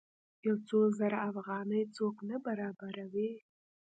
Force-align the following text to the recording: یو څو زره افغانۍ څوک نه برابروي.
یو 0.45 0.55
څو 0.67 0.79
زره 0.99 1.17
افغانۍ 1.29 1.83
څوک 1.95 2.15
نه 2.29 2.37
برابروي. 2.45 3.31